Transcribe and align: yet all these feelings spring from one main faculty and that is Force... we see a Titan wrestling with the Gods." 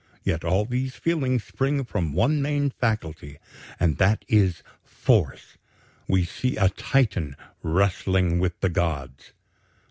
yet 0.23 0.43
all 0.43 0.65
these 0.65 0.95
feelings 0.95 1.43
spring 1.43 1.83
from 1.85 2.11
one 2.11 2.41
main 2.41 2.71
faculty 2.71 3.37
and 3.79 3.99
that 3.99 4.25
is 4.27 4.63
Force... 4.83 5.59
we 6.07 6.25
see 6.25 6.57
a 6.57 6.69
Titan 6.69 7.35
wrestling 7.61 8.39
with 8.39 8.59
the 8.61 8.69
Gods." 8.69 9.31